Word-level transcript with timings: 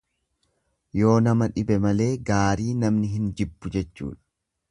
Yoo 0.99 1.17
nama 1.25 1.49
dhibe 1.57 1.77
malee 1.83 2.09
gaarii 2.31 2.73
namni 2.85 3.13
hin 3.13 3.31
jibbu 3.41 3.75
jechuudha. 3.79 4.21